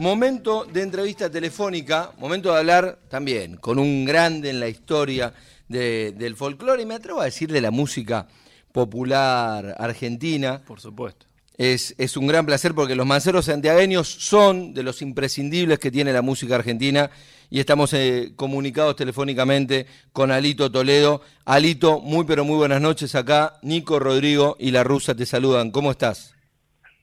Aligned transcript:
Momento 0.00 0.64
de 0.64 0.80
entrevista 0.80 1.28
telefónica, 1.28 2.12
momento 2.16 2.50
de 2.50 2.58
hablar 2.58 3.00
también 3.10 3.58
con 3.58 3.78
un 3.78 4.06
grande 4.06 4.48
en 4.48 4.58
la 4.58 4.66
historia 4.66 5.34
del 5.68 6.36
folclore 6.36 6.80
y 6.80 6.86
me 6.86 6.94
atrevo 6.94 7.20
a 7.20 7.26
decir 7.26 7.52
de 7.52 7.60
la 7.60 7.70
música 7.70 8.26
popular 8.72 9.76
argentina. 9.78 10.62
Por 10.66 10.80
supuesto. 10.80 11.26
Es, 11.58 11.94
es, 11.98 12.16
un 12.16 12.26
gran 12.26 12.46
placer 12.46 12.74
porque 12.74 12.94
los 12.94 13.04
manceros 13.04 13.44
santiagueños 13.44 14.08
son 14.08 14.72
de 14.72 14.84
los 14.84 15.02
imprescindibles 15.02 15.78
que 15.78 15.90
tiene 15.90 16.14
la 16.14 16.22
música 16.22 16.54
argentina 16.54 17.10
y 17.50 17.60
estamos 17.60 17.92
eh, 17.92 18.32
comunicados 18.36 18.96
telefónicamente 18.96 19.84
con 20.14 20.30
Alito 20.30 20.72
Toledo. 20.72 21.20
Alito, 21.44 22.00
muy 22.00 22.24
pero 22.24 22.46
muy 22.46 22.56
buenas 22.56 22.80
noches 22.80 23.14
acá. 23.14 23.58
Nico, 23.60 23.98
Rodrigo 23.98 24.56
y 24.58 24.70
la 24.70 24.82
rusa 24.82 25.14
te 25.14 25.26
saludan. 25.26 25.70
¿Cómo 25.70 25.90
estás? 25.90 26.34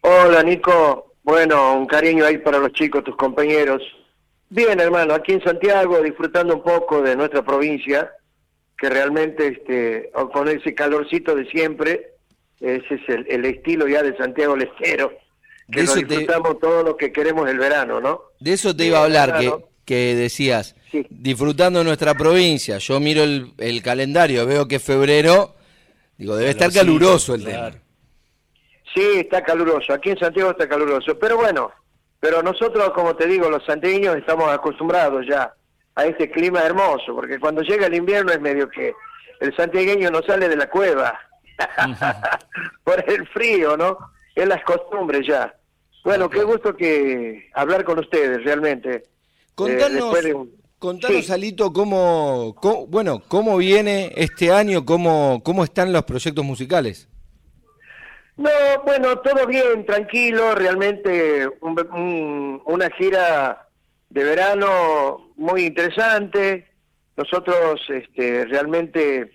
Hola 0.02 0.42
Nico, 0.42 1.07
bueno, 1.28 1.78
un 1.78 1.88
cariño 1.88 2.24
ahí 2.24 2.38
para 2.38 2.58
los 2.58 2.72
chicos, 2.72 3.04
tus 3.04 3.18
compañeros. 3.18 3.82
Bien, 4.50 4.80
hermano, 4.80 5.14
aquí 5.14 5.34
en 5.34 5.44
Santiago 5.44 6.02
disfrutando 6.02 6.56
un 6.56 6.64
poco 6.64 7.02
de 7.02 7.18
nuestra 7.18 7.44
provincia, 7.44 8.10
que 8.78 8.90
realmente 8.90 9.48
este, 9.48 10.10
con 10.32 10.48
ese 10.48 10.74
calorcito 10.74 11.36
de 11.36 11.46
siempre, 11.50 12.14
ese 12.62 12.94
es 12.94 13.02
el, 13.28 13.44
estilo 13.44 13.90
ya 13.90 14.04
de 14.04 14.16
Santiago 14.16 14.56
Lestero, 14.56 15.12
que 15.70 15.84
nos 15.84 15.96
disfrutamos 15.96 16.60
todo 16.62 16.82
lo 16.82 16.96
que 16.96 17.12
queremos 17.12 17.50
el 17.50 17.60
verano, 17.60 18.00
¿no? 18.00 18.22
De 18.40 18.54
eso 18.54 18.74
te 18.74 18.86
iba 18.86 19.00
a 19.00 19.04
hablar, 19.04 19.38
que, 19.38 19.52
que 19.84 20.16
decías, 20.16 20.78
disfrutando 21.10 21.84
nuestra 21.84 22.14
provincia, 22.14 22.78
yo 22.78 23.02
miro 23.02 23.24
el, 23.24 23.52
el 23.58 23.84
calendario, 23.84 24.46
veo 24.46 24.66
que 24.66 24.80
febrero, 24.80 25.56
digo, 26.18 26.38
debe 26.38 26.52
estar 26.52 26.72
caluroso 26.72 27.36
el 27.36 27.44
tema. 27.44 27.74
Sí, 28.98 29.20
está 29.20 29.44
caluroso, 29.44 29.94
aquí 29.94 30.10
en 30.10 30.18
Santiago 30.18 30.50
está 30.50 30.68
caluroso, 30.68 31.20
pero 31.20 31.38
bueno, 31.38 31.72
pero 32.20 32.42
nosotros, 32.42 32.90
como 32.96 33.16
te 33.16 33.28
digo, 33.28 33.48
los 33.48 33.64
santiagueños 33.64 34.16
estamos 34.16 34.52
acostumbrados 34.52 35.24
ya 35.30 35.54
a 35.94 36.06
este 36.08 36.32
clima 36.32 36.64
hermoso, 36.64 37.14
porque 37.14 37.40
cuando 37.40 37.62
llega 37.62 37.86
el 37.86 37.94
invierno 37.94 38.32
es 38.32 38.42
medio 38.42 38.68
que 38.68 38.96
el 39.40 39.56
santiagueño 39.56 40.10
no 40.10 40.24
sale 40.24 40.50
de 40.50 40.56
la 40.56 40.68
cueva 40.68 41.16
por 42.84 43.08
el 43.08 43.28
frío, 43.28 43.78
¿no? 43.78 44.00
Es 44.34 44.48
las 44.48 44.64
costumbres 44.64 45.28
ya. 45.28 45.54
Bueno, 46.04 46.28
qué 46.28 46.44
gusto 46.44 46.76
que 46.76 47.52
hablar 47.54 47.84
con 47.84 48.00
ustedes, 48.00 48.44
realmente. 48.44 49.04
Contanos, 49.54 50.26
eh, 50.26 50.34
contanos 50.80 51.30
Alito, 51.30 51.72
cómo, 51.72 52.56
bueno, 52.88 53.22
cómo 53.28 53.58
viene 53.58 54.12
este 54.16 54.52
año, 54.52 54.86
cómo, 54.86 55.44
cómo 55.44 55.64
están 55.64 55.94
los 55.94 56.04
proyectos 56.04 56.44
musicales. 56.44 57.08
No, 58.38 58.50
bueno, 58.86 59.18
todo 59.20 59.48
bien, 59.48 59.86
tranquilo, 59.86 60.54
realmente 60.54 61.48
una 61.62 62.90
gira 62.92 63.68
de 64.10 64.24
verano 64.24 65.32
muy 65.36 65.66
interesante. 65.66 66.68
Nosotros 67.16 67.82
este, 67.90 68.46
realmente 68.46 69.32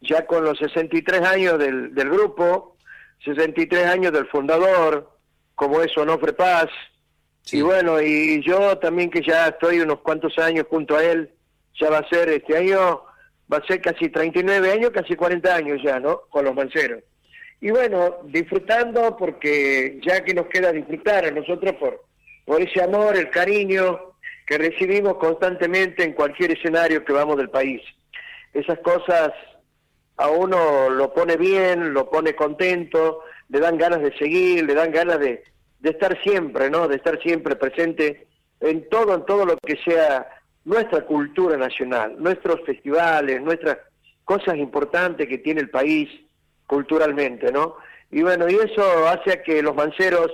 ya 0.00 0.26
con 0.26 0.44
los 0.44 0.58
63 0.58 1.20
años 1.22 1.58
del, 1.58 1.94
del 1.94 2.08
grupo, 2.08 2.76
63 3.24 3.86
años 3.86 4.12
del 4.12 4.26
fundador, 4.28 5.10
como 5.54 5.82
es 5.82 5.96
Onofre 5.98 6.32
Paz, 6.32 6.68
y 7.52 7.62
bueno, 7.62 8.00
y 8.00 8.42
yo 8.42 8.76
también 8.78 9.10
que 9.10 9.22
ya 9.22 9.48
estoy 9.48 9.80
unos 9.80 10.00
cuantos 10.00 10.36
años 10.38 10.66
junto 10.68 10.96
a 10.96 11.04
él, 11.04 11.30
ya 11.78 11.90
va 11.90 11.98
a 11.98 12.08
ser 12.08 12.28
este 12.28 12.56
año, 12.56 13.02
va 13.52 13.58
a 13.58 13.66
ser 13.66 13.80
casi 13.80 14.08
39 14.08 14.72
años, 14.72 14.90
casi 14.90 15.14
40 15.14 15.54
años 15.54 15.80
ya, 15.84 16.00
¿no? 16.00 16.22
Con 16.28 16.44
los 16.44 16.54
manceros. 16.54 17.04
Y 17.60 17.70
bueno, 17.70 18.18
disfrutando 18.24 19.16
porque 19.16 19.98
ya 20.02 20.22
que 20.22 20.34
nos 20.34 20.46
queda 20.46 20.72
disfrutar 20.72 21.24
a 21.24 21.30
nosotros 21.30 21.74
por, 21.76 22.04
por 22.44 22.60
ese 22.60 22.82
amor, 22.82 23.16
el 23.16 23.30
cariño 23.30 24.14
que 24.46 24.58
recibimos 24.58 25.16
constantemente 25.16 26.04
en 26.04 26.12
cualquier 26.12 26.52
escenario 26.52 27.04
que 27.04 27.12
vamos 27.12 27.36
del 27.36 27.50
país. 27.50 27.82
Esas 28.52 28.78
cosas 28.80 29.32
a 30.16 30.28
uno 30.28 30.88
lo 30.90 31.12
pone 31.12 31.36
bien, 31.36 31.92
lo 31.92 32.08
pone 32.08 32.34
contento, 32.34 33.20
le 33.48 33.60
dan 33.60 33.76
ganas 33.76 34.00
de 34.00 34.16
seguir, 34.16 34.64
le 34.64 34.74
dan 34.74 34.92
ganas 34.92 35.18
de, 35.18 35.42
de 35.80 35.90
estar 35.90 36.20
siempre, 36.22 36.70
¿no? 36.70 36.88
De 36.88 36.96
estar 36.96 37.20
siempre 37.20 37.56
presente 37.56 38.26
en 38.60 38.88
todo, 38.88 39.14
en 39.14 39.26
todo 39.26 39.44
lo 39.44 39.56
que 39.58 39.76
sea 39.84 40.26
nuestra 40.64 41.02
cultura 41.02 41.56
nacional, 41.56 42.16
nuestros 42.18 42.60
festivales, 42.64 43.40
nuestras 43.42 43.78
cosas 44.24 44.56
importantes 44.56 45.28
que 45.28 45.38
tiene 45.38 45.60
el 45.60 45.70
país 45.70 46.08
culturalmente, 46.66 47.52
¿no? 47.52 47.76
Y 48.10 48.22
bueno, 48.22 48.48
y 48.48 48.54
eso 48.54 49.08
hace 49.08 49.42
que 49.42 49.62
los 49.62 49.74
manceros 49.74 50.30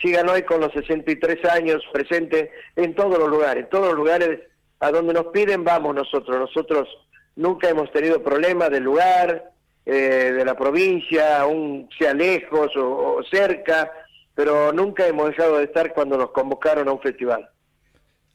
sigan 0.00 0.28
hoy 0.28 0.42
con 0.42 0.60
los 0.60 0.72
63 0.72 1.44
años 1.46 1.82
presentes 1.92 2.50
en 2.76 2.94
todos 2.94 3.18
los 3.18 3.28
lugares, 3.28 3.64
en 3.64 3.70
todos 3.70 3.88
los 3.88 3.96
lugares 3.96 4.40
a 4.80 4.90
donde 4.90 5.12
nos 5.12 5.26
piden 5.26 5.64
vamos 5.64 5.94
nosotros. 5.94 6.38
Nosotros 6.38 6.88
nunca 7.36 7.68
hemos 7.68 7.90
tenido 7.92 8.22
problemas 8.22 8.70
del 8.70 8.84
lugar, 8.84 9.52
eh, 9.86 10.32
de 10.36 10.44
la 10.44 10.54
provincia, 10.56 11.40
aún 11.40 11.88
sea 11.98 12.14
lejos 12.14 12.70
o, 12.76 13.22
cerca, 13.30 13.90
pero 14.34 14.72
nunca 14.72 15.06
hemos 15.06 15.30
dejado 15.30 15.58
de 15.58 15.64
estar 15.64 15.92
cuando 15.94 16.16
nos 16.16 16.30
convocaron 16.30 16.88
a 16.88 16.92
un 16.92 17.00
festival. 17.00 17.48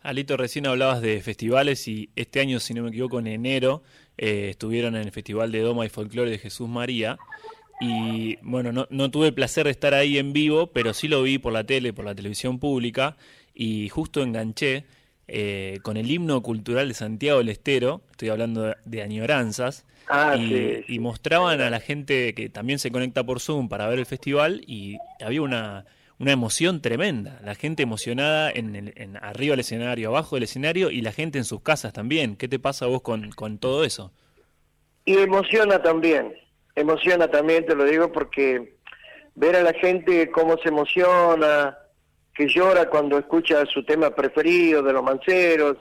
Alito, 0.01 0.35
recién 0.35 0.67
hablabas 0.67 1.01
de 1.01 1.21
festivales 1.21 1.87
y 1.87 2.09
este 2.17 2.41
año, 2.41 2.59
si 2.59 2.73
no 2.73 2.83
me 2.83 2.89
equivoco, 2.89 3.19
en 3.19 3.27
enero 3.27 3.83
eh, 4.17 4.47
estuvieron 4.49 4.95
en 4.95 5.03
el 5.03 5.11
Festival 5.11 5.51
de 5.51 5.59
Doma 5.59 5.85
y 5.85 5.89
Folclore 5.89 6.31
de 6.31 6.37
Jesús 6.37 6.69
María. 6.69 7.17
Y 7.79 8.37
bueno, 8.41 8.71
no, 8.71 8.87
no, 8.89 9.11
tuve 9.11 9.27
el 9.27 9.33
placer 9.33 9.65
de 9.65 9.71
estar 9.71 9.93
ahí 9.93 10.17
en 10.17 10.31
vivo, 10.33 10.67
pero 10.67 10.93
sí 10.93 11.07
lo 11.07 11.23
vi 11.23 11.37
por 11.37 11.53
la 11.53 11.63
tele, 11.63 11.91
por 11.91 12.05
la 12.05 12.15
televisión 12.15 12.59
pública, 12.59 13.17
y 13.53 13.89
justo 13.89 14.21
enganché 14.21 14.85
eh, 15.27 15.79
con 15.83 15.95
el 15.95 16.11
himno 16.11 16.41
cultural 16.43 16.89
de 16.89 16.93
Santiago 16.93 17.39
del 17.39 17.49
Estero, 17.49 18.01
estoy 18.11 18.29
hablando 18.29 18.75
de, 18.83 19.01
añoranzas, 19.01 19.85
ah, 20.09 20.35
y, 20.35 20.99
mostraban 20.99 21.61
a 21.61 21.69
la 21.69 21.79
gente 21.79 22.33
que 22.33 22.49
también 22.49 22.77
se 22.77 22.91
conecta 22.91 23.25
por 23.25 23.39
Zoom 23.39 23.69
para 23.69 23.87
ver 23.87 23.99
el 23.99 24.05
festival, 24.05 24.61
y 24.67 24.97
había 25.23 25.41
una, 25.41 25.85
una 26.19 26.31
emoción 26.31 26.81
tremenda, 26.81 27.39
la 27.43 27.55
gente 27.55 27.83
emocionada 27.83 28.51
en, 28.51 28.93
en, 28.95 29.17
arriba 29.17 29.53
del 29.53 29.61
escenario, 29.61 30.09
abajo 30.09 30.35
del 30.35 30.43
escenario 30.43 30.89
y 30.91 31.01
la 31.01 31.11
gente 31.11 31.37
en 31.37 31.43
sus 31.43 31.61
casas 31.61 31.93
también. 31.93 32.35
¿Qué 32.35 32.47
te 32.47 32.59
pasa 32.59 32.85
vos 32.85 33.01
con, 33.01 33.31
con 33.31 33.57
todo 33.57 33.83
eso? 33.83 34.11
Y 35.05 35.17
emociona 35.17 35.81
también, 35.81 36.33
emociona 36.75 37.27
también, 37.29 37.65
te 37.65 37.75
lo 37.75 37.83
digo, 37.85 38.11
porque 38.11 38.75
ver 39.35 39.55
a 39.55 39.63
la 39.63 39.73
gente 39.73 40.29
cómo 40.31 40.57
se 40.57 40.69
emociona, 40.69 41.77
que 42.33 42.47
llora 42.47 42.89
cuando 42.89 43.17
escucha 43.17 43.65
su 43.65 43.83
tema 43.83 44.11
preferido 44.11 44.81
de 44.81 44.93
los 44.93 45.03
manceros, 45.03 45.77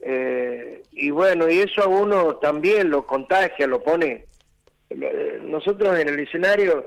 eh, 0.00 0.82
y 0.92 1.10
bueno, 1.10 1.48
y 1.48 1.60
eso 1.60 1.82
a 1.82 1.86
uno 1.86 2.36
también 2.36 2.90
lo 2.90 3.06
contagia, 3.06 3.66
lo 3.66 3.82
pone. 3.82 4.26
Nosotros 5.42 5.98
en 5.98 6.08
el 6.08 6.18
escenario 6.18 6.86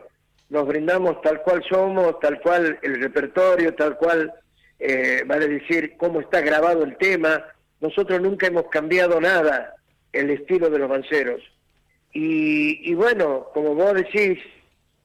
nos 0.49 0.67
brindamos 0.67 1.21
tal 1.21 1.41
cual 1.41 1.63
somos, 1.67 2.19
tal 2.19 2.39
cual 2.41 2.79
el 2.81 3.01
repertorio, 3.01 3.73
tal 3.73 3.97
cual, 3.97 4.33
eh, 4.79 5.23
vale 5.25 5.47
decir, 5.47 5.95
cómo 5.97 6.21
está 6.21 6.41
grabado 6.41 6.83
el 6.83 6.97
tema. 6.97 7.43
Nosotros 7.81 8.21
nunca 8.21 8.47
hemos 8.47 8.67
cambiado 8.67 9.19
nada 9.19 9.75
el 10.13 10.29
estilo 10.29 10.69
de 10.69 10.79
los 10.79 10.89
manceros. 10.89 11.41
Y, 12.17 12.93
bueno, 12.93 13.49
como 13.53 13.75
vos 13.75 13.93
decís, 13.93 14.39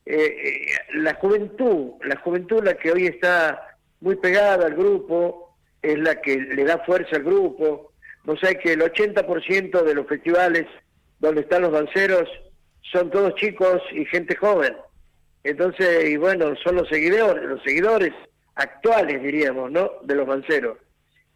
eh, 0.06 0.14
eh, 0.16 0.66
la 0.94 1.14
juventud, 1.14 1.94
la 2.04 2.14
juventud 2.16 2.62
la 2.62 2.74
que 2.74 2.92
hoy 2.92 3.06
está 3.06 3.76
muy 4.00 4.14
pegada 4.14 4.66
al 4.66 4.76
grupo, 4.76 5.56
es 5.82 5.98
la 5.98 6.20
que 6.20 6.36
le 6.36 6.64
da 6.64 6.78
fuerza 6.84 7.16
al 7.16 7.24
grupo. 7.24 7.92
No 8.24 8.36
sé 8.36 8.58
que 8.58 8.74
el 8.74 8.82
80% 8.82 9.82
de 9.82 9.94
los 9.94 10.06
festivales 10.06 10.66
donde 11.18 11.40
están 11.40 11.62
los 11.62 11.72
manceros 11.72 12.28
son 12.82 13.10
todos 13.10 13.34
chicos 13.34 13.82
y 13.92 14.04
gente 14.04 14.36
joven. 14.36 14.76
Entonces, 15.42 16.10
y 16.10 16.16
bueno, 16.16 16.54
son 16.62 16.76
los 16.76 16.88
seguidores, 16.88 17.44
los 17.44 17.62
seguidores 17.62 18.12
actuales, 18.54 19.22
diríamos, 19.22 19.70
¿no? 19.70 19.90
De 20.02 20.14
los 20.14 20.26
manceros. 20.26 20.78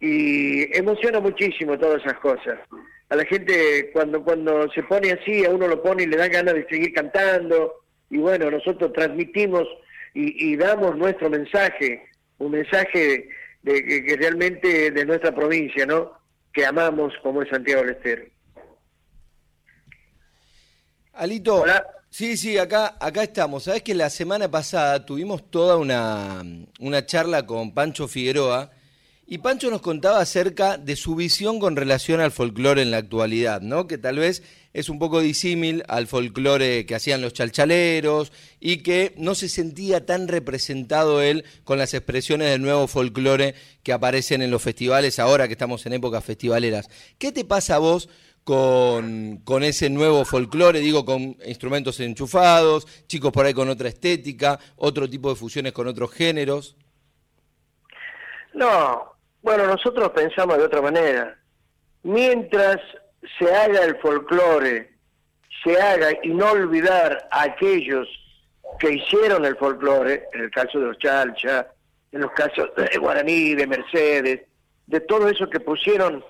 Y 0.00 0.76
emociona 0.76 1.20
muchísimo 1.20 1.79
todas 1.79 2.02
esas 2.02 2.19
cosas. 2.19 2.58
A 3.08 3.17
la 3.17 3.25
gente, 3.25 3.90
cuando, 3.93 4.23
cuando 4.23 4.70
se 4.73 4.82
pone 4.82 5.12
así, 5.12 5.44
a 5.44 5.50
uno 5.50 5.69
lo 5.69 5.82
pone 5.82 6.02
y 6.02 6.06
le 6.06 6.17
da 6.17 6.29
ganas 6.29 6.55
de 6.55 6.67
seguir 6.69 6.93
cantando. 6.93 7.75
Y 8.11 8.19
bueno, 8.19 8.50
nosotros 8.50 8.93
transmitimos 8.93 9.67
y, 10.12 10.56
damos 10.56 10.96
nuestro 10.96 11.29
mensaje, 11.29 12.06
un 12.38 12.52
mensaje 12.52 13.29
de, 13.62 14.05
que, 14.05 14.17
realmente 14.17 14.90
de 14.90 15.05
nuestra 15.05 15.34
provincia, 15.34 15.87
¿no? 15.87 16.12
Que 16.52 16.64
amamos 16.64 17.12
como 17.23 17.43
es 17.43 17.49
Santiago 17.49 17.82
del 17.82 17.96
Estero. 17.96 18.25
Alito. 21.14 21.62
Hola. 21.62 21.84
Sí, 22.16 22.37
sí, 22.37 22.58
acá, 22.58 22.96
acá 23.00 23.25
estamos. 23.25 23.64
Sabes 23.64 23.82
que 23.82 23.93
la 23.93 24.08
semana 24.08 24.49
pasada 24.49 25.05
tuvimos 25.05 25.50
toda 25.50 25.78
una, 25.78 26.44
una 26.78 27.05
charla 27.06 27.44
con 27.44 27.75
Pancho 27.75 28.06
Figueroa 28.06 28.70
Y 29.26 29.38
Pancho 29.38 29.69
nos 29.69 29.81
contaba 29.81 30.20
acerca 30.20 30.78
de 30.78 30.94
su 30.94 31.16
visión 31.16 31.58
con 31.58 31.75
relación 31.75 32.20
al 32.20 32.31
folclore 32.31 32.82
en 32.82 32.93
la 32.93 32.99
actualidad, 32.99 33.62
¿no? 33.62 33.88
Que 33.88 33.99
tal 33.99 34.20
vez 34.20 34.44
es 34.72 34.88
un 34.88 35.00
poco 35.00 35.19
disímil 35.19 35.82
al 35.88 36.06
folclore 36.06 36.87
que 36.87 36.94
hacían 36.94 37.20
los 37.20 37.32
chalchaleros 37.32 38.31
y 38.60 38.76
que 38.84 39.12
no 39.17 39.34
se 39.34 39.49
sentía 39.49 40.06
tan 40.06 40.28
representado 40.28 41.20
él 41.20 41.44
con 41.64 41.78
las 41.78 41.94
expresiones 41.94 42.49
del 42.49 42.62
nuevo 42.62 42.87
folclore 42.87 43.56
que 43.82 43.93
aparecen 43.93 44.40
en 44.40 44.52
los 44.52 44.62
festivales 44.62 45.19
ahora 45.19 45.49
que 45.49 45.55
estamos 45.55 45.84
en 45.84 45.94
épocas 45.94 46.22
festivaleras. 46.22 46.88
¿Qué 47.19 47.32
te 47.32 47.44
pasa 47.44 47.75
a 47.75 47.78
vos 47.78 48.08
con, 48.44 49.62
ese 49.62 49.88
nuevo 49.91 50.25
folclore, 50.25 50.81
digo, 50.81 51.05
con 51.05 51.37
instrumentos 51.46 51.99
enchufados, 52.00 52.87
chicos 53.06 53.32
por 53.32 53.46
ahí 53.46 53.55
con 53.55 53.69
otra 53.69 53.88
estética, 53.88 54.58
otro 54.76 55.08
tipo 55.08 55.31
de 55.31 55.37
fusiones 55.37 55.73
con 55.73 55.88
otros 55.88 56.12
géneros? 56.12 56.76
No, 58.52 59.14
bueno, 59.43 59.67
nosotros 59.67 60.11
pensamos 60.11 60.58
de 60.58 60.64
otra 60.64 60.82
manera. 60.82 61.38
Mientras 62.02 62.76
se 63.38 63.52
haga 63.52 63.85
el 63.85 63.96
folclore, 63.96 64.93
se 65.64 65.81
haga 65.81 66.11
y 66.23 66.29
no 66.29 66.50
olvidar 66.50 67.26
a 67.31 67.44
aquellos 67.44 68.06
que 68.79 68.93
hicieron 68.93 69.44
el 69.44 69.56
folclore, 69.56 70.29
en 70.35 70.43
el 70.43 70.50
caso 70.50 70.79
de 70.79 70.87
los 70.87 70.99
Chalcha, 70.99 71.69
en 72.12 72.20
los 72.20 72.31
casos 72.32 72.70
de 72.76 72.99
Guaraní, 72.99 73.55
de 73.55 73.67
Mercedes, 73.67 74.43
de 74.87 75.00
todo 75.00 75.29
eso 75.29 75.49
que 75.49 75.61
pusieron 75.61 76.23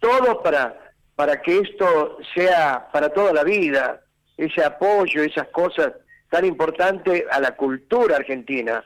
todo 0.00 0.42
para, 0.42 0.87
para 1.18 1.42
que 1.42 1.58
esto 1.58 2.18
sea 2.32 2.90
para 2.92 3.08
toda 3.08 3.32
la 3.32 3.42
vida, 3.42 4.00
ese 4.36 4.62
apoyo, 4.64 5.24
esas 5.24 5.48
cosas 5.48 5.92
tan 6.30 6.44
importantes 6.44 7.24
a 7.32 7.40
la 7.40 7.56
cultura 7.56 8.14
argentina. 8.14 8.84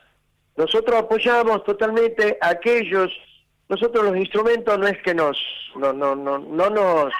Nosotros 0.57 0.97
apoyamos 0.97 1.63
totalmente 1.63 2.39
a 2.41 2.49
aquellos 2.49 3.11
nosotros 3.69 4.05
los 4.05 4.17
instrumentos 4.17 4.79
no 4.79 4.87
es 4.87 4.99
que 5.03 5.13
nos 5.13 5.37
no 5.75 5.93
no 5.93 6.15
no 6.15 6.39
no 6.39 6.69
nos 6.71 7.13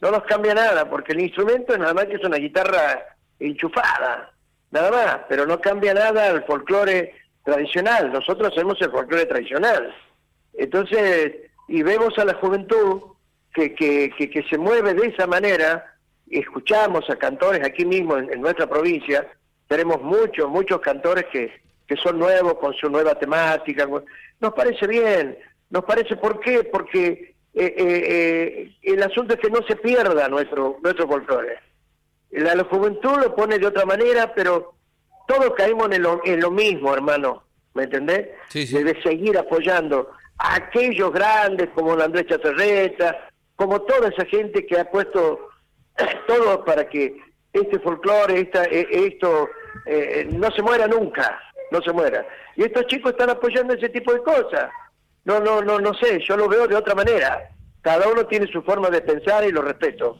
no 0.00 0.10
nos 0.12 0.22
cambia 0.22 0.54
nada 0.54 0.88
porque 0.88 1.12
el 1.12 1.22
instrumento 1.22 1.72
es 1.72 1.80
nada 1.80 1.92
más 1.92 2.06
que 2.06 2.14
es 2.14 2.24
una 2.24 2.38
guitarra 2.38 3.16
enchufada 3.40 4.32
nada 4.70 4.90
más 4.90 5.18
pero 5.28 5.46
no 5.46 5.60
cambia 5.60 5.94
nada 5.94 6.28
el 6.28 6.44
folclore 6.44 7.14
tradicional 7.44 8.12
nosotros 8.12 8.52
hacemos 8.52 8.80
el 8.80 8.90
folclore 8.90 9.26
tradicional 9.26 9.94
entonces 10.54 11.32
y 11.68 11.82
vemos 11.82 12.18
a 12.18 12.24
la 12.24 12.34
juventud 12.34 13.13
que 13.54 13.74
que, 13.74 14.10
que, 14.10 14.42
se 14.50 14.58
mueve 14.58 14.94
de 14.94 15.06
esa 15.06 15.26
manera 15.26 15.96
escuchamos 16.30 17.08
a 17.08 17.16
cantores 17.16 17.64
aquí 17.64 17.84
mismo 17.84 18.16
en, 18.16 18.40
nuestra 18.40 18.68
provincia 18.68 19.26
tenemos 19.68 20.02
muchos 20.02 20.50
muchos 20.50 20.80
cantores 20.80 21.26
que 21.32 21.62
que 21.86 21.96
son 21.96 22.18
nuevos 22.18 22.54
con 22.54 22.74
su 22.74 22.88
nueva 22.88 23.14
temática 23.14 23.88
nos 24.40 24.52
parece 24.54 24.86
bien 24.86 25.38
nos 25.74 25.84
parece, 25.84 26.14
¿por 26.14 26.38
qué? 26.38 26.62
Porque 26.62 27.34
eh, 27.52 27.74
eh, 27.76 27.76
eh, 27.76 28.72
el 28.82 29.02
asunto 29.02 29.34
es 29.34 29.40
que 29.40 29.50
no 29.50 29.60
se 29.66 29.74
pierda 29.74 30.28
nuestro, 30.28 30.78
nuestro 30.82 31.08
folclore. 31.08 31.58
La, 32.30 32.54
la, 32.54 32.62
juventud 32.62 33.18
lo 33.18 33.34
pone 33.34 33.58
de 33.58 33.66
otra 33.66 33.84
manera, 33.84 34.32
pero 34.34 34.74
todos 35.26 35.52
caemos 35.56 35.90
en 35.90 36.02
lo, 36.02 36.20
en 36.24 36.40
lo 36.40 36.52
mismo, 36.52 36.94
hermano, 36.94 37.42
¿me 37.74 37.84
entendés? 37.84 38.28
Sí, 38.50 38.68
sí. 38.68 38.84
De 38.84 39.02
seguir 39.02 39.36
apoyando 39.36 40.12
a 40.38 40.54
aquellos 40.54 41.12
grandes 41.12 41.70
como 41.74 41.96
la 41.96 42.04
Andrés 42.04 42.26
Chaterreta, 42.28 43.28
como 43.56 43.82
toda 43.82 44.08
esa 44.08 44.24
gente 44.26 44.66
que 44.66 44.78
ha 44.78 44.90
puesto 44.90 45.48
todo 46.26 46.64
para 46.64 46.88
que 46.88 47.16
este 47.52 47.78
folclore, 47.78 48.40
esta, 48.40 48.64
esto, 48.64 49.48
no 50.32 50.50
se 50.50 50.62
muera 50.62 50.88
nunca, 50.88 51.40
no 51.70 51.80
se 51.82 51.92
muera. 51.92 52.26
Y 52.56 52.64
estos 52.64 52.86
chicos 52.86 53.12
están 53.12 53.30
apoyando 53.30 53.74
ese 53.74 53.88
tipo 53.88 54.12
de 54.12 54.22
cosas. 54.22 54.70
No, 55.24 55.40
no, 55.40 55.62
no, 55.62 55.78
no 55.78 55.94
sé, 55.94 56.20
yo 56.26 56.36
lo 56.36 56.48
veo 56.48 56.66
de 56.66 56.76
otra 56.76 56.94
manera. 56.94 57.50
Cada 57.80 58.08
uno 58.08 58.26
tiene 58.26 58.46
su 58.50 58.62
forma 58.62 58.90
de 58.90 59.00
pensar 59.02 59.44
y 59.44 59.52
lo 59.52 59.62
respeto. 59.62 60.18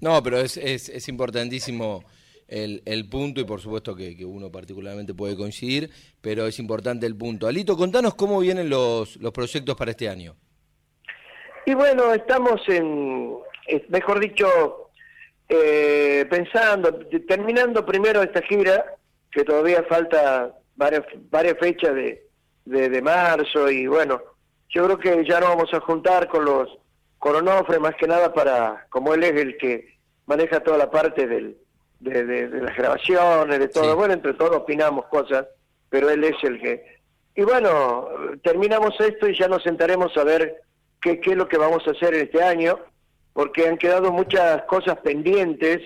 No, 0.00 0.22
pero 0.22 0.38
es, 0.38 0.56
es, 0.56 0.88
es 0.88 1.08
importantísimo 1.08 2.04
el, 2.48 2.82
el, 2.84 3.08
punto 3.08 3.40
y 3.40 3.44
por 3.44 3.60
supuesto 3.60 3.94
que, 3.94 4.16
que, 4.16 4.24
uno 4.24 4.50
particularmente 4.50 5.14
puede 5.14 5.36
coincidir, 5.36 5.90
pero 6.20 6.46
es 6.46 6.58
importante 6.58 7.06
el 7.06 7.16
punto. 7.16 7.46
Alito, 7.46 7.76
contanos 7.76 8.14
cómo 8.14 8.40
vienen 8.40 8.68
los, 8.68 9.16
los 9.16 9.32
proyectos 9.32 9.76
para 9.76 9.92
este 9.92 10.08
año. 10.08 10.36
Y 11.66 11.74
bueno, 11.74 12.12
estamos 12.12 12.60
en, 12.68 13.36
mejor 13.88 14.20
dicho, 14.20 14.90
eh, 15.48 16.26
pensando, 16.28 16.94
terminando 17.26 17.86
primero 17.86 18.22
esta 18.22 18.42
gira, 18.42 18.96
que 19.30 19.44
todavía 19.44 19.82
falta 19.84 20.54
varias, 20.76 21.04
varias 21.30 21.58
fechas 21.58 21.94
de, 21.94 22.28
de, 22.64 23.02
marzo 23.02 23.70
y 23.70 23.86
bueno, 23.86 24.20
yo 24.68 24.84
creo 24.84 24.98
que 24.98 25.24
ya 25.28 25.40
nos 25.40 25.50
vamos 25.50 25.74
a 25.74 25.80
juntar 25.80 26.28
con 26.28 26.44
los 26.44 26.68
coronofres 27.18 27.80
más 27.80 27.94
que 27.96 28.06
nada 28.06 28.32
para, 28.32 28.86
como 28.90 29.14
él 29.14 29.24
es 29.24 29.40
el 29.40 29.56
que 29.56 29.96
maneja 30.26 30.60
toda 30.60 30.78
la 30.78 30.90
parte 30.90 31.26
del, 31.26 31.56
de, 32.00 32.24
de, 32.24 32.60
las 32.60 32.76
grabaciones, 32.76 33.58
de 33.58 33.68
todo, 33.68 33.96
bueno, 33.96 34.14
entre 34.14 34.34
todos 34.34 34.56
opinamos 34.56 35.06
cosas, 35.06 35.46
pero 35.88 36.10
él 36.10 36.24
es 36.24 36.36
el 36.42 36.60
que... 36.60 36.94
Y 37.36 37.42
bueno, 37.42 38.08
terminamos 38.42 38.94
esto 39.00 39.28
y 39.28 39.36
ya 39.36 39.48
nos 39.48 39.62
sentaremos 39.62 40.16
a 40.16 40.24
ver 40.24 40.62
qué, 41.04 41.20
qué 41.20 41.32
es 41.32 41.36
lo 41.36 41.46
que 41.46 41.58
vamos 41.58 41.86
a 41.86 41.90
hacer 41.90 42.14
este 42.14 42.42
año, 42.42 42.80
porque 43.34 43.68
han 43.68 43.76
quedado 43.76 44.10
muchas 44.10 44.62
cosas 44.62 44.96
pendientes 44.98 45.82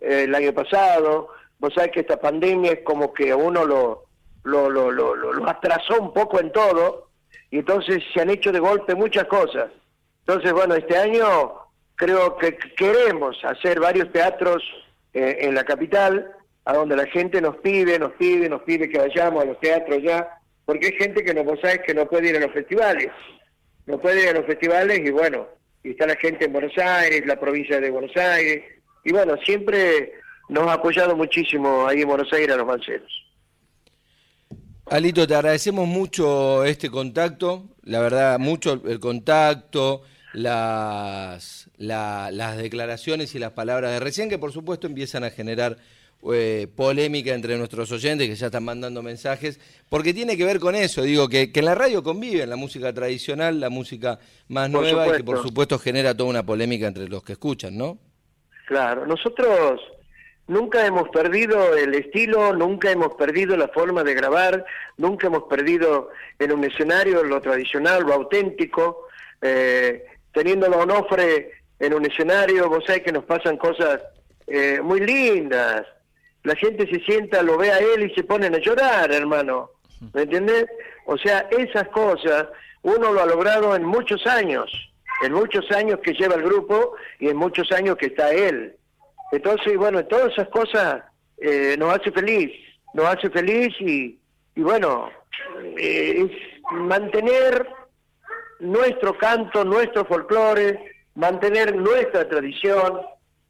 eh, 0.00 0.24
el 0.24 0.34
año 0.34 0.52
pasado, 0.52 1.28
vos 1.60 1.72
sabés 1.72 1.92
que 1.92 2.00
esta 2.00 2.20
pandemia 2.20 2.72
es 2.72 2.80
como 2.80 3.14
que 3.14 3.30
a 3.30 3.36
uno 3.36 3.64
lo, 3.64 4.06
lo, 4.42 4.68
lo, 4.68 4.90
lo, 4.90 5.14
lo 5.14 5.48
atrasó 5.48 6.00
un 6.00 6.12
poco 6.12 6.40
en 6.40 6.50
todo 6.50 7.08
y 7.50 7.58
entonces 7.58 8.02
se 8.12 8.20
han 8.20 8.30
hecho 8.30 8.50
de 8.50 8.58
golpe 8.58 8.94
muchas 8.96 9.24
cosas. 9.24 9.70
Entonces, 10.26 10.52
bueno, 10.52 10.74
este 10.74 10.98
año 10.98 11.54
creo 11.94 12.36
que 12.36 12.58
queremos 12.76 13.36
hacer 13.44 13.78
varios 13.78 14.10
teatros 14.10 14.62
eh, 15.14 15.38
en 15.42 15.54
la 15.54 15.62
capital, 15.62 16.32
a 16.64 16.74
donde 16.74 16.96
la 16.96 17.06
gente 17.06 17.40
nos 17.40 17.56
pide, 17.58 18.00
nos 18.00 18.12
pide, 18.14 18.48
nos 18.48 18.62
pide 18.62 18.88
que 18.88 18.98
vayamos 18.98 19.44
a 19.44 19.46
los 19.46 19.60
teatros 19.60 20.02
ya, 20.02 20.28
porque 20.64 20.86
hay 20.86 20.92
gente 20.94 21.22
que 21.22 21.32
no, 21.32 21.44
vos 21.44 21.60
sabes 21.60 21.80
que 21.86 21.94
no 21.94 22.06
puede 22.06 22.30
ir 22.30 22.36
a 22.36 22.40
los 22.40 22.52
festivales, 22.52 23.12
no 23.86 23.98
puede 24.00 24.22
ir 24.22 24.28
a 24.28 24.32
los 24.32 24.46
festivales 24.46 25.00
y 25.04 25.10
bueno, 25.10 25.46
y 25.82 25.90
está 25.90 26.06
la 26.06 26.16
gente 26.16 26.44
en 26.44 26.52
Buenos 26.52 26.76
Aires, 26.76 27.24
la 27.26 27.38
provincia 27.38 27.80
de 27.80 27.90
Buenos 27.90 28.16
Aires, 28.16 28.64
y 29.04 29.12
bueno, 29.12 29.36
siempre 29.44 30.12
nos 30.48 30.66
ha 30.66 30.74
apoyado 30.74 31.16
muchísimo 31.16 31.86
ahí 31.86 32.02
en 32.02 32.08
Buenos 32.08 32.32
Aires 32.32 32.50
a 32.50 32.56
los 32.56 32.66
manceros. 32.66 33.12
Alito, 34.86 35.26
te 35.26 35.34
agradecemos 35.34 35.86
mucho 35.88 36.64
este 36.64 36.90
contacto, 36.90 37.70
la 37.82 38.00
verdad, 38.00 38.38
mucho 38.38 38.80
el 38.86 39.00
contacto, 39.00 40.02
las, 40.32 41.68
las 41.78 42.56
declaraciones 42.56 43.34
y 43.34 43.38
las 43.38 43.52
palabras 43.52 43.92
de 43.92 44.00
recién, 44.00 44.28
que 44.28 44.38
por 44.38 44.52
supuesto 44.52 44.86
empiezan 44.86 45.24
a 45.24 45.30
generar 45.30 45.78
eh, 46.32 46.66
polémica 46.74 47.34
entre 47.34 47.56
nuestros 47.56 47.90
oyentes 47.92 48.28
que 48.28 48.34
ya 48.34 48.46
están 48.46 48.64
mandando 48.64 49.02
mensajes, 49.02 49.60
porque 49.88 50.12
tiene 50.12 50.36
que 50.36 50.44
ver 50.44 50.58
con 50.58 50.74
eso, 50.74 51.02
digo, 51.02 51.28
que, 51.28 51.52
que 51.52 51.60
en 51.60 51.66
la 51.66 51.74
radio 51.74 52.02
conviven 52.02 52.50
la 52.50 52.56
música 52.56 52.92
tradicional, 52.92 53.60
la 53.60 53.70
música 53.70 54.18
más 54.48 54.70
nueva 54.70 55.08
y 55.08 55.18
que 55.18 55.24
por 55.24 55.42
supuesto 55.42 55.78
genera 55.78 56.16
toda 56.16 56.30
una 56.30 56.44
polémica 56.44 56.86
entre 56.86 57.08
los 57.08 57.22
que 57.22 57.32
escuchan, 57.32 57.76
¿no? 57.76 57.98
Claro, 58.66 59.06
nosotros 59.06 59.80
Nunca 60.48 60.86
hemos 60.86 61.08
perdido 61.08 61.74
el 61.74 61.92
estilo, 61.94 62.52
nunca 62.52 62.92
hemos 62.92 63.14
perdido 63.14 63.56
la 63.56 63.66
forma 63.66 64.04
de 64.04 64.14
grabar, 64.14 64.64
nunca 64.96 65.26
hemos 65.26 65.44
perdido 65.44 66.10
en 66.38 66.52
un 66.52 66.62
escenario 66.62 67.24
lo 67.24 67.40
tradicional, 67.40 68.04
lo 68.04 68.14
auténtico. 68.14 69.08
Eh, 69.42 70.04
teniendo 70.32 70.68
la 70.68 70.76
Onofre 70.76 71.50
en 71.80 71.94
un 71.94 72.06
escenario, 72.06 72.68
vos 72.68 72.84
sabés 72.86 73.02
que 73.02 73.10
nos 73.10 73.24
pasan 73.24 73.56
cosas 73.56 74.00
eh, 74.46 74.78
muy 74.80 75.00
lindas. 75.00 75.84
La 76.46 76.54
gente 76.54 76.86
se 76.86 77.00
sienta, 77.00 77.42
lo 77.42 77.58
ve 77.58 77.72
a 77.72 77.78
él 77.78 78.08
y 78.08 78.14
se 78.14 78.22
ponen 78.22 78.54
a 78.54 78.58
llorar, 78.58 79.10
hermano. 79.10 79.70
¿Me 80.14 80.22
entiendes? 80.22 80.66
O 81.06 81.18
sea, 81.18 81.48
esas 81.50 81.88
cosas 81.88 82.46
uno 82.82 83.12
lo 83.12 83.20
ha 83.20 83.26
logrado 83.26 83.74
en 83.74 83.82
muchos 83.82 84.24
años, 84.28 84.70
en 85.24 85.32
muchos 85.32 85.68
años 85.72 85.98
que 86.04 86.12
lleva 86.12 86.36
el 86.36 86.44
grupo 86.44 86.94
y 87.18 87.30
en 87.30 87.36
muchos 87.36 87.72
años 87.72 87.96
que 87.96 88.06
está 88.06 88.30
él. 88.30 88.76
Entonces, 89.32 89.76
bueno, 89.76 90.04
todas 90.04 90.34
esas 90.34 90.48
cosas 90.50 91.02
eh, 91.38 91.74
nos 91.80 91.92
hace 91.92 92.12
feliz, 92.12 92.52
nos 92.94 93.06
hace 93.06 93.28
feliz 93.28 93.74
y, 93.80 94.16
y 94.54 94.60
bueno, 94.60 95.10
eh, 95.76 96.28
es 96.30 96.70
mantener 96.70 97.66
nuestro 98.60 99.18
canto, 99.18 99.64
nuestro 99.64 100.04
folclore, 100.04 100.92
mantener 101.16 101.74
nuestra 101.74 102.28
tradición 102.28 103.00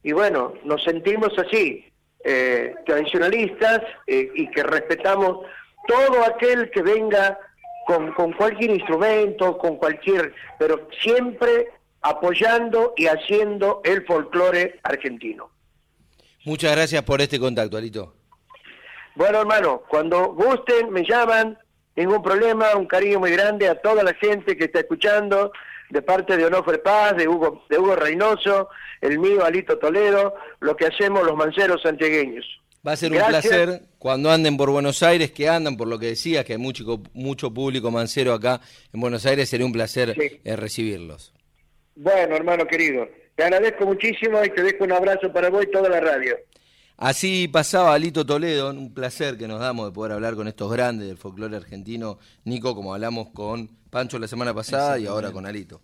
y 0.03 0.13
bueno, 0.13 0.55
nos 0.65 0.83
sentimos 0.83 1.39
así, 1.39 1.85
eh, 2.27 2.75
tradicionalistas 2.85 3.83
y 4.07 4.51
que 4.51 4.63
respetamos 4.65 5.47
todo 5.87 6.25
aquel 6.25 6.71
que 6.71 6.83
venga 6.83 7.39
con, 7.87 8.13
con 8.13 8.33
cualquier 8.33 8.71
instrumento, 8.71 9.57
con 9.57 9.77
cualquier, 9.77 10.35
pero 10.59 10.89
siempre 11.01 11.69
apoyando 12.03 12.95
y 12.97 13.07
haciendo 13.07 13.81
el 13.85 14.05
folclore 14.05 14.81
argentino. 14.83 15.51
Muchas 16.45 16.73
gracias 16.77 17.03
por 17.03 17.21
este 17.21 17.39
contacto, 17.39 17.77
Alito. 17.77 18.15
Bueno, 19.15 19.41
hermano, 19.41 19.83
cuando 19.89 20.35
gusten, 20.35 20.91
me 20.91 21.03
llaman 21.03 21.59
ningún 21.97 22.23
problema, 22.23 22.77
un 22.77 22.87
cariño 22.87 23.19
muy 23.19 23.33
grande 23.33 23.69
a 23.69 23.81
toda 23.81 24.03
la 24.05 24.15
gente 24.15 24.57
que 24.57 24.65
está 24.65 24.81
escuchando, 24.81 25.53
de 25.91 26.03
parte 26.03 26.37
de 26.37 26.45
Onofre 26.45 26.79
Paz, 26.79 27.17
de 27.17 27.29
Hugo, 27.29 27.65
de 27.69 27.79
Hugo 27.79 27.97
Reynoso, 27.97 28.69
el 29.01 29.19
mío 29.19 29.45
Alito 29.45 29.79
Toledo, 29.79 30.35
lo 30.61 30.77
que 30.77 30.87
hacemos 30.87 31.25
los 31.25 31.37
manceros 31.37 31.83
santiagueños. 31.83 32.45
Va 32.87 32.93
a 32.93 32.97
ser 32.97 33.11
un 33.13 33.19
placer 33.19 33.83
cuando 33.99 34.31
anden 34.31 34.57
por 34.57 34.71
Buenos 34.71 35.03
Aires, 35.03 35.33
que 35.33 35.49
andan 35.49 35.77
por 35.77 35.89
lo 35.89 35.99
que 35.99 36.07
decías, 36.07 36.45
que 36.45 36.53
hay 36.53 36.59
mucho, 36.59 37.03
mucho 37.15 37.53
público 37.53 37.91
mancero 37.91 38.33
acá 38.33 38.61
en 38.93 39.01
Buenos 39.01 39.27
Aires, 39.27 39.49
sería 39.49 39.67
un 39.67 39.73
placer 39.73 40.15
eh, 40.45 40.57
recibirlos. 40.57 41.33
Bueno, 41.97 42.37
hermano 42.37 42.65
querido, 42.67 43.09
te 43.35 43.43
agradezco 43.43 43.87
muchísimo 43.87 44.43
y 44.45 44.51
te 44.51 44.63
dejo 44.63 44.85
un 44.85 44.93
abrazo 44.93 45.33
para 45.33 45.51
vos 45.51 45.65
y 45.65 45.71
toda 45.71 45.89
la 45.89 46.01
radio. 46.01 46.37
Así 46.97 47.49
pasaba 47.49 47.93
Alito 47.93 48.25
Toledo, 48.25 48.71
un 48.71 48.95
placer 48.95 49.37
que 49.37 49.49
nos 49.49 49.61
damos 49.61 49.87
de 49.87 49.93
poder 49.93 50.13
hablar 50.13 50.35
con 50.35 50.49
estos 50.49 50.73
grandes 50.73 51.09
del 51.09 51.19
folclore 51.19 51.57
argentino, 51.57 52.19
Nico, 52.45 52.75
como 52.75 52.95
hablamos 52.95 53.31
con 53.31 53.69
Pancho 53.97 54.19
la 54.19 54.29
semana 54.29 54.53
pasada 54.53 54.99
y 54.99 55.07
ahora 55.07 55.33
con 55.33 55.47
Alito. 55.47 55.81